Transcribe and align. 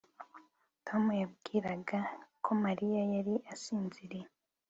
Tom 0.87 1.03
yibwiraga 1.19 1.99
ko 2.43 2.51
Mariya 2.63 3.01
yari 3.13 3.33
asinziriye 3.53 4.27